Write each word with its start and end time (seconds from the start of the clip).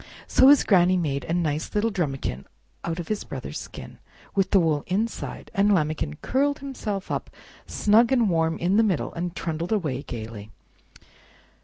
So 0.25 0.47
his 0.47 0.63
Granny 0.63 0.97
made 0.97 1.25
a 1.25 1.33
nice 1.35 1.75
little 1.75 1.91
drumikin 1.91 2.45
out 2.83 2.97
of 2.97 3.07
his 3.07 3.23
brother's 3.23 3.59
skin, 3.59 3.99
with 4.33 4.49
the 4.49 4.59
wool 4.59 4.83
inside, 4.87 5.51
and 5.53 5.71
Lambikin 5.75 6.15
curled 6.23 6.57
himself 6.57 7.11
up 7.11 7.29
snug 7.67 8.11
and 8.11 8.27
warm 8.27 8.57
in 8.57 8.77
the 8.77 8.83
middle, 8.83 9.13
and 9.13 9.35
trundled 9.35 9.71
away 9.71 10.01
gayly. 10.01 10.49